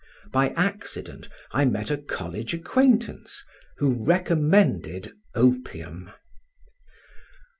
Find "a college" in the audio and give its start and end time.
1.91-2.55